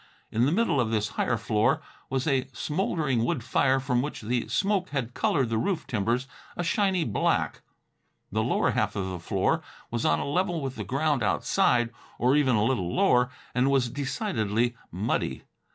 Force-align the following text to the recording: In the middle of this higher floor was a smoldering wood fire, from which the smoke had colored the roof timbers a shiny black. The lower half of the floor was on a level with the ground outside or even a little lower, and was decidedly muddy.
In 0.31 0.47
the 0.47 0.51
middle 0.51 0.81
of 0.81 0.89
this 0.89 1.09
higher 1.09 1.37
floor 1.37 1.79
was 2.09 2.25
a 2.25 2.47
smoldering 2.53 3.23
wood 3.23 3.43
fire, 3.43 3.79
from 3.79 4.01
which 4.01 4.21
the 4.21 4.47
smoke 4.47 4.89
had 4.89 5.13
colored 5.13 5.49
the 5.49 5.59
roof 5.59 5.85
timbers 5.85 6.25
a 6.57 6.63
shiny 6.63 7.03
black. 7.03 7.61
The 8.31 8.41
lower 8.41 8.71
half 8.71 8.95
of 8.95 9.07
the 9.09 9.19
floor 9.19 9.61
was 9.91 10.03
on 10.03 10.17
a 10.19 10.25
level 10.25 10.59
with 10.59 10.75
the 10.75 10.83
ground 10.83 11.21
outside 11.21 11.91
or 12.17 12.35
even 12.35 12.55
a 12.55 12.63
little 12.63 12.91
lower, 12.91 13.29
and 13.53 13.69
was 13.69 13.91
decidedly 13.91 14.75
muddy. 14.89 15.43